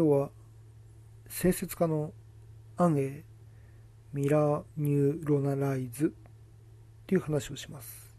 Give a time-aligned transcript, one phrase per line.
[0.00, 0.30] 今日は
[1.28, 2.14] 生説家の
[2.78, 3.22] 暗影
[4.14, 6.08] ミラーニューロナライズっ
[7.06, 8.16] ていう話をします。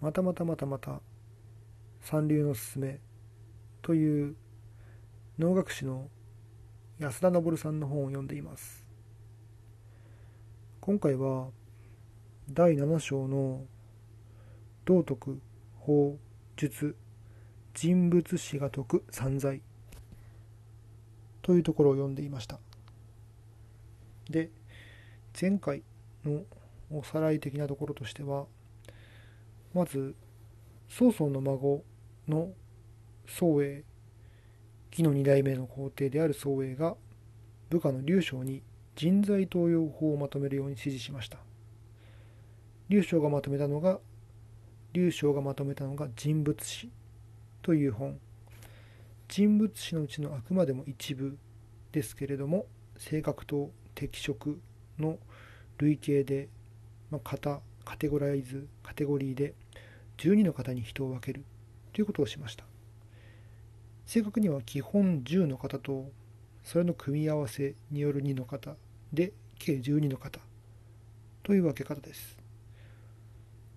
[0.00, 1.02] またまたまたまた
[2.00, 3.00] 三流のすすめ
[3.82, 4.34] という
[5.38, 6.08] 能楽師の
[6.98, 8.86] 安田昇さんの本を読んでいます。
[10.80, 11.48] 今回は
[12.50, 13.66] 第7章の
[14.86, 15.38] 道徳
[15.80, 16.16] 法
[16.56, 16.96] 術
[17.74, 19.60] 人物史が説く散財。
[21.42, 22.58] というところを読んでいました。
[24.30, 24.50] で
[25.38, 25.82] 前回
[26.24, 26.42] の
[26.90, 28.46] おさらい的なところとしては
[29.74, 30.14] まず
[30.88, 31.82] 曹操の孫
[32.28, 32.52] の
[33.26, 33.84] 宋英
[34.90, 36.96] 紀の2代目の皇帝である宋英が
[37.70, 38.62] 部下の劉将に
[38.94, 41.38] 人材登用法をまとめるように指示しました。
[42.90, 43.98] 劉将がまとめたのが
[44.92, 46.90] 劉将がまとめたのが人物史
[47.62, 48.20] という本。
[49.32, 51.38] 人物史のうちのあくまでも一部
[51.90, 52.66] ですけれども
[52.98, 54.60] 性格と適色
[54.98, 55.16] の
[55.78, 56.50] 類型で、
[57.10, 59.54] まあ、型カテゴライズカテゴリーで
[60.18, 61.46] 12の型に人を分ける
[61.94, 62.66] ということをしました。
[64.04, 66.10] 正確には基本10の型と
[66.62, 68.76] それの組み合わせによる2の型
[69.14, 70.40] で計12の型
[71.42, 72.36] という分け方です。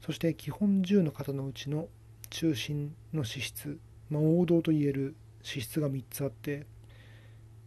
[0.02, 1.88] そして基本10の型のうちの
[2.30, 5.16] 中心の資質、まあ、王道といえる
[5.46, 6.66] 資質が3つあって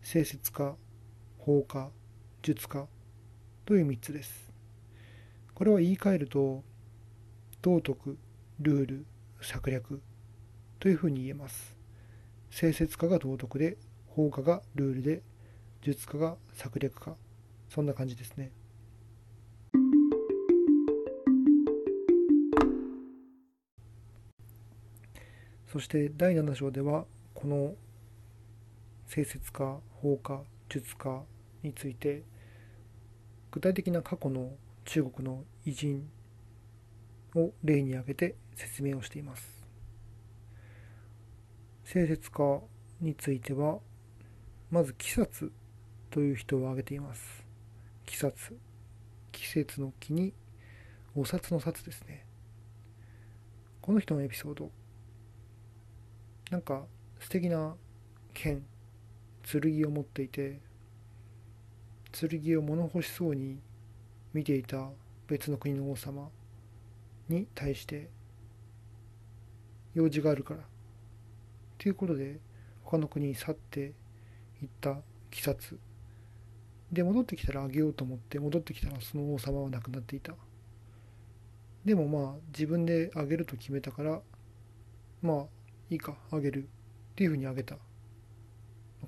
[0.04, 0.74] 清説家
[1.38, 1.90] 法家
[2.42, 2.88] 術家
[3.64, 4.52] という3つです。
[5.54, 6.64] これは言い換えると
[7.62, 8.18] 道徳
[8.58, 9.06] ルール
[9.40, 10.02] 策略
[10.80, 11.76] というふうに言えます。
[12.50, 15.22] 清説家が道徳で法家がルールで
[15.80, 17.14] 術家が策略家
[17.68, 18.50] そんな感じですね。
[25.68, 27.04] そして第7章では
[27.38, 27.76] この
[29.08, 31.22] 清説家法家術家
[31.62, 32.24] について
[33.52, 34.50] 具体的な過去の
[34.84, 36.08] 中国の偉人
[37.36, 39.64] を例に挙げて説明をしています。
[41.88, 42.60] 清説家
[43.00, 43.78] については
[44.72, 45.52] まず季札
[46.10, 47.44] という人を挙げています。
[48.04, 48.56] 季札
[49.30, 50.32] 季節の木に
[51.14, 52.26] お札の札ですね。
[53.80, 54.72] この人のエピソード。
[56.50, 56.82] なんか
[57.20, 57.74] 素敵な
[58.32, 58.64] 剣
[59.42, 60.60] 剣を持っていて
[62.12, 63.58] 剣を物欲しそうに
[64.32, 64.90] 見ていた
[65.26, 66.28] 別の国の王様
[67.28, 68.08] に対して
[69.94, 70.60] 用事があるから
[71.78, 72.38] ということで
[72.82, 73.92] 他の国に去って
[74.62, 75.02] いった鬼
[75.32, 75.78] 殺。
[76.90, 80.34] で戻ってきたらあげようと思って戻ってきたらその王様は亡くなっていた。
[81.84, 84.20] でもまあ自分であげると決めたから
[85.20, 85.44] まあ
[85.90, 86.68] いいかあげる。
[87.18, 87.74] っていうふうにあげた。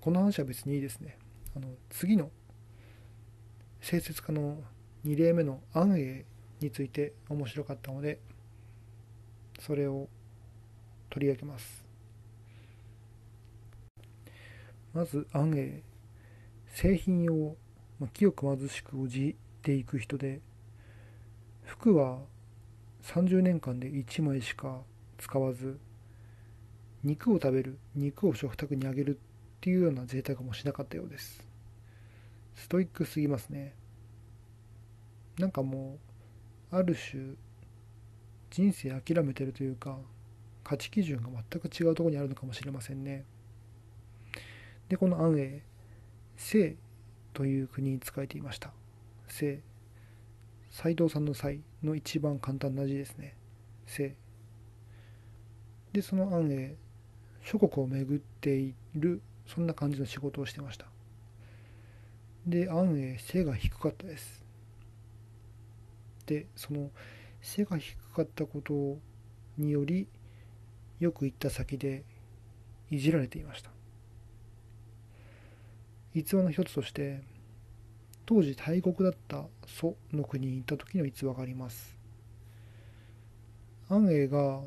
[0.00, 1.16] この話は別にいいですね。
[1.54, 2.32] あの次の
[3.80, 4.58] 清説家の
[5.06, 6.24] 2例目の安永
[6.58, 8.18] について面白かったので
[9.60, 10.08] それを
[11.08, 11.86] 取り上げます。
[14.92, 15.80] まず安永
[16.66, 17.54] 製品用、
[18.00, 20.40] まあ、清く貧しくおじていく人で
[21.62, 22.18] 服は
[23.04, 24.80] 30年間で1枚しか
[25.16, 25.78] 使わず
[27.02, 31.44] 肉を食べる肉を食卓にあげるっていうような贅沢もしなかったようです。
[32.54, 33.74] ストイックすぎますね。
[35.38, 35.98] なんかも
[36.72, 37.34] うある種
[38.50, 39.98] 人生諦めてるというか
[40.62, 43.24] 価値基準が全く違うところにあるのかもしれませんね。
[44.88, 45.62] でこの安永
[46.36, 46.76] 清
[47.32, 48.72] という国に仕えていました。
[49.28, 49.60] 清
[50.70, 53.36] 斎藤さんの斎の一番簡単な字ですね。
[53.86, 54.14] 清
[55.92, 56.76] でその安永
[57.42, 60.86] 諸国を巡っているそんな感じの仕事をしてました。
[62.46, 64.42] で安永背が低かったです。
[66.26, 66.90] でその
[67.42, 68.98] 背が低かったこと
[69.58, 70.06] により
[71.00, 72.04] よく行った先で
[72.90, 73.70] いじられていました。
[76.14, 77.22] 逸話の一つとして
[78.26, 81.96] 当時大国だった蘇の国に行った時の逸話があります。
[83.88, 84.60] 安永が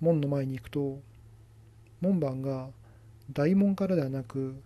[0.00, 1.00] 門の前に行くと
[2.02, 2.68] 門番が
[3.32, 4.60] 大門からではなく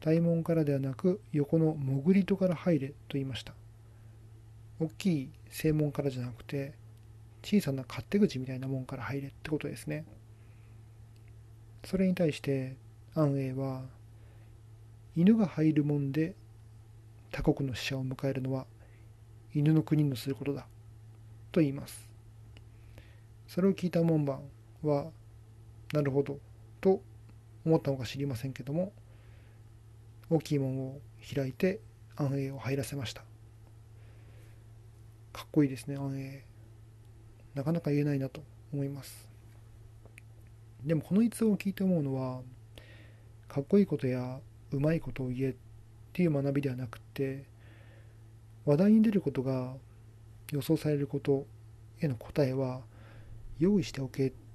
[0.00, 3.52] 大門からではなく横の潜り戸から入れと言いました。
[4.80, 6.74] 大きい正門からじゃなくて
[7.42, 10.04] 小さな勝手口みたいな門から入れってことですね。
[11.84, 12.76] それに対して
[13.14, 13.82] 安永は
[15.16, 16.36] 犬が入る門で
[17.32, 18.66] 他国の死者を迎えるのは
[19.52, 20.68] 犬の国のすることだ
[21.50, 22.08] と言います。
[23.48, 24.42] それを聞いた門番
[24.84, 25.06] は
[25.92, 26.38] なるほど。
[26.80, 27.02] と
[27.64, 28.92] 思ったのか知りませんけども
[30.30, 31.00] 大きい門を
[31.34, 31.80] 開いて
[32.16, 33.22] 安永を入らせました。
[35.32, 36.40] かっこいいですね安永
[37.54, 38.42] なかなか言えないなと
[38.72, 39.28] 思います。
[40.84, 42.40] でもこの逸話を聞いて思うのは
[43.48, 44.38] かっこいいことや
[44.70, 45.54] うまいことを言えっ
[46.12, 47.44] ていう学びではなくて
[48.64, 49.74] 話題に出ることが
[50.52, 51.46] 予想されること
[52.00, 52.82] への答えは
[53.58, 54.47] 用意しておけって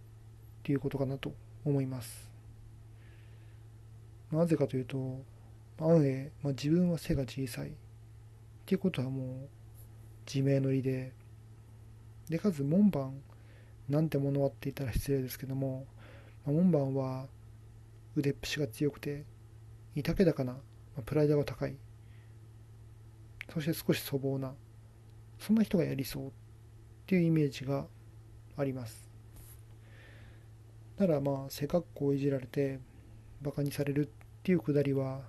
[0.64, 1.34] っていうことかなと
[1.66, 2.32] 思います。
[4.32, 5.22] なぜかというと
[5.78, 7.70] 安永、まあ、自分は背が小さい。
[7.70, 7.72] っ
[8.66, 9.50] ていうことはもう
[10.26, 11.12] 自明の理で。
[12.30, 13.22] でかつ門番
[13.90, 15.86] なんてものはって言ったら失礼ですけども、
[16.46, 17.28] まあ、門番は
[18.16, 19.26] 腕っぷしが強くて
[19.96, 20.60] いたけだかな、ま
[21.00, 21.76] あ、プライドが高い。
[23.54, 24.54] そして少し粗暴な
[25.38, 26.32] そんな人がやりそうっ
[27.06, 27.86] ていうイメージが
[28.56, 29.03] あります。
[30.98, 32.80] だからまあ背格好をいじられて
[33.42, 34.10] バカにされるっ
[34.44, 35.22] ていうくだりは、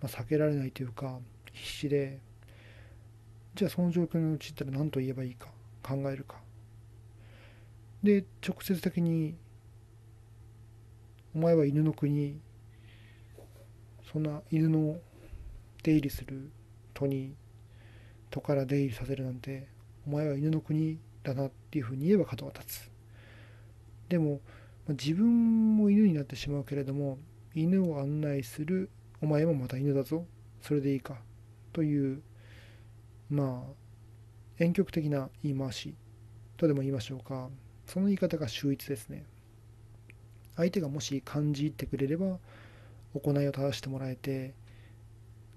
[0.00, 1.18] まあ、避けられないというか
[1.52, 2.18] 必死で
[3.54, 5.48] じゃあその状況に陥ったら何と言えばいいか
[5.82, 6.36] 考えるか。
[8.02, 9.34] で直接的に
[11.34, 12.38] お前は犬の国
[14.12, 14.96] そんな犬の
[15.82, 16.50] 出入りする
[16.94, 17.34] 戸に
[18.30, 19.66] 戸から出入りさせるなんて
[20.06, 22.90] お前は犬の国だなっていうふうに言えば角が立つ。
[24.08, 24.40] でも
[24.88, 27.18] 自分も犬になってしまうけれども
[27.54, 28.90] 犬を案内する
[29.20, 30.24] お前もまた犬だぞ
[30.62, 31.16] それでいいか
[31.72, 32.22] という
[33.30, 33.72] まあ
[34.58, 35.94] 婉曲的な言い回し
[36.56, 37.50] とでも言いましょうか。
[37.86, 39.24] その言い方が秀逸ですね。
[40.56, 42.38] 相手がもし感じ入ってくれれば
[43.14, 44.54] 行いを正してもらえて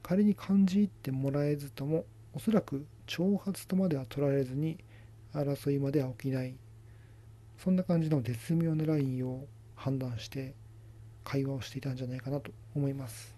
[0.04, 2.04] 仮に感じ入ってもらえずとも
[2.34, 4.78] おそらく挑発とまでは取られずに
[5.34, 6.54] 争いまでは起きない。
[7.64, 9.46] そんな感じの絶妙なラインを
[9.76, 10.56] 判断して
[11.26, 13.36] 会話をしていたんじゃないかなと思います。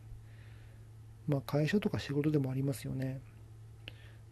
[1.28, 3.20] まあ会社とか仕事でもありますよね。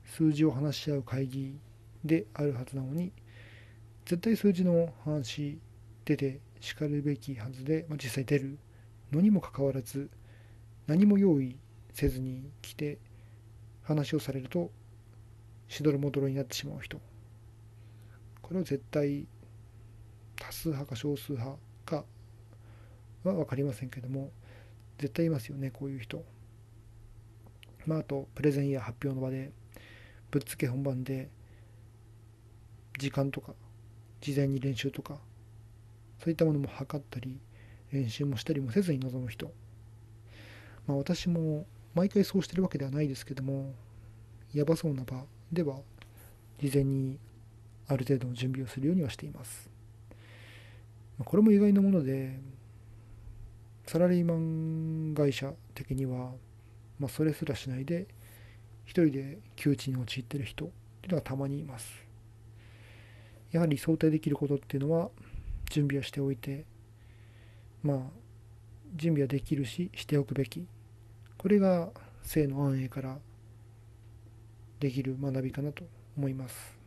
[0.06, 1.60] 数字を話し合う会議
[2.06, 3.12] であるはずなのに
[4.06, 5.60] 絶対数字の話
[6.06, 8.58] 出てしかるべきはずで、まあ、実際出る
[9.12, 10.10] のにもかかわらず
[10.88, 11.58] 何も用意
[11.94, 13.00] せずに来て
[13.84, 14.70] 話をされると
[15.68, 17.00] しどろもどろになってしまう人。
[18.42, 19.28] これは絶対
[20.40, 22.04] 多数派か少数派か
[23.24, 24.32] は分かりませんけども
[24.98, 26.24] 絶対いますよねこういう人。
[27.86, 29.52] まああとプレゼンや発表の場で
[30.32, 31.30] ぶっつけ本番で
[32.98, 33.54] 時間とか
[34.22, 35.18] 事前に練習とか
[36.20, 37.40] そういったものも測ったり
[37.92, 39.52] 練習もしたりもせずに臨む人。
[40.88, 41.66] まあ私も
[41.96, 43.74] 毎回そうしてるわけではないですけども
[44.54, 45.80] やばそうな場では
[46.60, 47.18] 事前に
[47.88, 49.79] ある程度の準備をするようにはしています。
[51.26, 52.40] これも意外なもので
[53.86, 56.32] サラリーマン会社的には、
[57.00, 58.08] まあ、それすらしないで
[58.86, 60.68] 一人で窮地に陥ってる人っ
[61.02, 61.90] ていうのがたまにいます。
[63.52, 65.10] やはり想定できることっていうのは
[65.70, 66.66] 準備をしておいて
[67.84, 67.98] まあ
[68.96, 70.66] 準備はできるししておくべき。
[71.38, 71.90] これが
[72.22, 73.18] 性の安永から
[74.80, 75.84] できる学びかなと
[76.18, 76.78] 思います。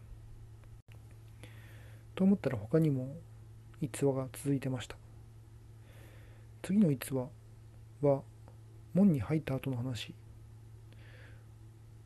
[2.14, 3.16] と思ったら他にも
[3.82, 4.96] 逸話が続いてました。
[6.62, 7.26] 次の逸話
[8.00, 8.22] は
[8.94, 10.14] 門に入った後の話。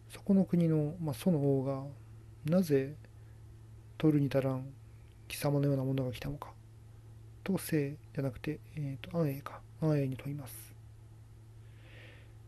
[0.08, 1.82] そこの国の、まあ、祖の王が
[2.46, 2.94] なぜ
[3.98, 4.64] 取るに足らん
[5.28, 6.48] 貴様のようなものが来たのか。
[7.44, 9.60] と姓じゃなくて、えーと、安永か。
[9.82, 10.74] 安永に問います。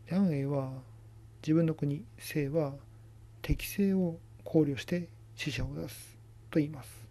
[0.09, 0.71] 安永は
[1.43, 2.73] 自分の国姓は
[3.43, 6.17] 適正を考慮して死者を出す。
[6.49, 7.08] と言います。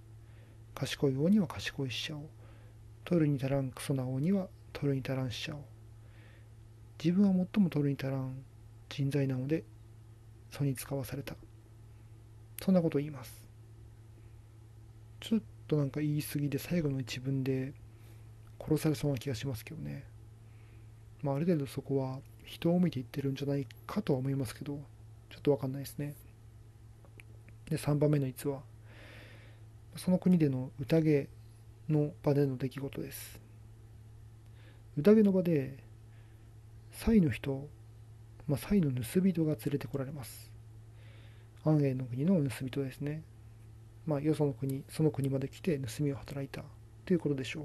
[0.78, 2.30] 賢い王には賢い死者を。
[3.04, 5.64] 取るに足らんクソな王には取るに足らん死者を。
[7.02, 8.44] 自分は最も取るに足らん
[8.88, 9.64] 人材なので
[10.52, 11.34] 祖に使わされた。
[12.62, 13.42] そんなことを言います。
[15.18, 17.72] ちょっとなんか言い過ぎで最後の一文で
[18.60, 20.04] 殺されそうな気がしますけどね。
[21.22, 24.78] まあある程度そこは人を見て言ってるんじゃないかとは思いますけど
[25.28, 26.14] ちょっとわかんないですね。
[27.68, 28.62] で3番目の逸話。
[29.96, 31.28] その国での宴
[31.88, 33.40] の場での出来事です
[34.96, 35.78] 宴の場で
[36.92, 37.68] サイの人
[38.48, 40.50] まあ、サイの盗人が連れてこられます。
[41.66, 43.22] 安永の国の盗人ですね。
[44.06, 46.64] まあ、よその国、その国まで来て盗みを働いた
[47.04, 47.64] ということでしょう。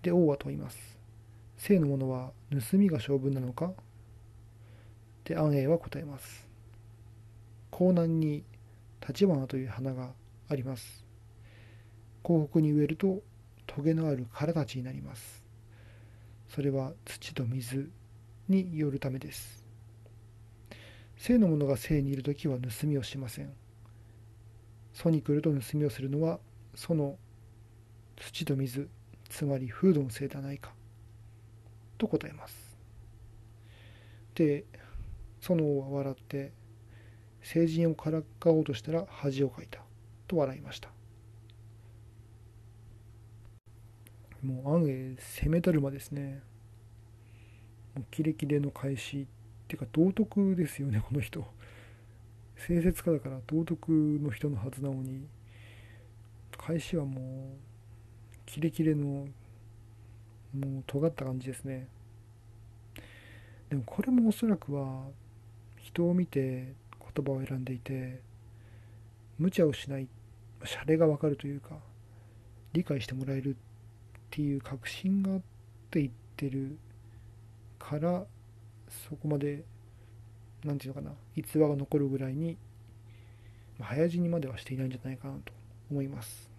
[0.00, 0.78] で、王は問います。
[1.58, 3.74] 生の者は盗みが性分なのか？
[5.24, 6.48] で、安永は答えます。
[7.78, 8.42] 江南に
[9.06, 10.14] 立花という花が
[10.50, 11.04] あります。
[12.26, 13.22] 広北に植えると
[13.68, 15.44] トゲのある殻たちになります。
[16.48, 17.88] それは土と水
[18.48, 19.64] によるためです。
[21.16, 23.52] 性の者が性にいる時は盗みをしません。
[24.92, 26.40] 祖に来ると盗みをするのは
[26.74, 27.16] その
[28.16, 28.88] 土と水
[29.28, 30.72] つまり風土のせいではないか。
[31.96, 32.76] と答えます。
[34.34, 34.64] で
[35.40, 36.52] その王は笑って
[37.40, 39.80] 成人をからかおうとしたら恥をかいた。
[40.30, 40.90] と笑いました。
[44.42, 46.40] もう暗影攻めたるまですね。
[47.96, 49.26] もうキレキレの返しっ
[49.66, 51.44] ていうか道徳ですよね この人。
[52.64, 53.90] 清節家だから道徳
[54.22, 55.26] の人のはずなのに。
[56.56, 59.26] 返しはもうキレキレの
[60.54, 61.88] もう尖った感じですね。
[63.68, 65.06] でもこれもおそらくは
[65.78, 66.74] 人を見て
[67.14, 68.20] 言葉を選んでいて
[69.38, 70.06] 無茶をしない
[70.64, 71.76] シャレがわかるというか
[72.72, 73.58] 理解してもらえるっ
[74.30, 75.40] ていう確信があっ
[75.90, 76.78] て言ってる
[77.78, 78.24] から
[78.88, 79.64] そこまで
[80.64, 82.56] 何て言うのかな逸話が残るぐらいに
[83.80, 85.52] 早死にまではしていないんじゃないかなと
[85.90, 86.50] 思います。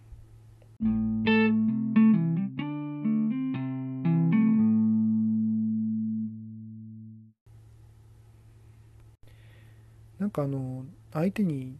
[10.18, 11.76] なんかあの相手に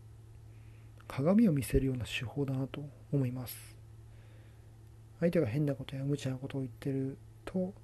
[1.14, 3.76] 鏡を見せるような手法だなと思います。
[5.21, 7.75] 相手が変なことや無茶なことを言ってると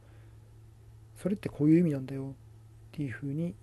[1.14, 2.34] それってこういう意味なんだよっ
[2.90, 3.54] ていうふうに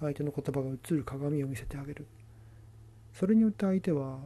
[0.00, 2.06] 相手の言葉が映る鏡を見せてあげる。
[3.12, 4.20] それによって相手は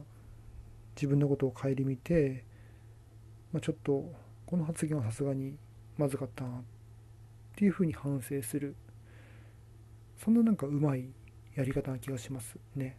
[0.95, 2.43] 自分のことを顧みて、
[3.51, 4.13] まあ、ちょっと
[4.45, 5.57] この発言はさすがに
[5.97, 6.61] まずかったなっ
[7.55, 8.75] ていうふうに反省する。
[10.23, 11.09] そんななんかうまい
[11.55, 12.97] やり方な気がしますね。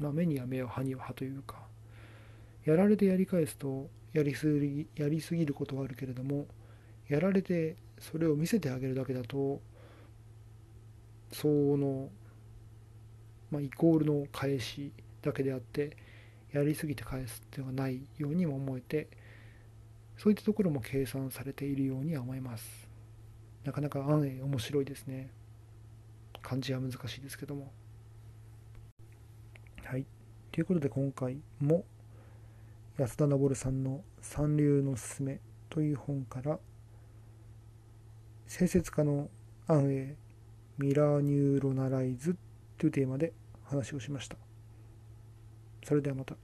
[0.00, 1.68] まあ、目には目を歯には歯というか。
[2.68, 6.46] やられてやり返すとやりすぎやりすぎることはあるけれども
[7.08, 9.60] やられてそれを見せてあげるだけだと
[11.32, 12.10] その、
[13.50, 15.96] まあ、イコールの返しだけであって
[16.52, 19.08] やりすぎて返すっていうのがないようにも思えて
[20.18, 22.88] そういったところも計算されているようには思います。
[23.64, 25.30] なかなか案面白いですね。
[26.42, 27.70] 漢字は難しいですけども。
[30.52, 31.84] ということで今回も
[32.96, 35.40] 安田昇さんの「三流のすすめ」
[35.70, 36.58] という本から
[38.48, 39.30] 清節家の
[39.66, 40.16] 安永
[40.78, 42.36] ミラーニューロナライズ
[42.78, 43.32] というテーマで
[43.64, 44.36] 話をしました。
[45.84, 46.36] それではまた。